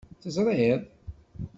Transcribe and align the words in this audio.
Teẓriḍ? 0.21 0.79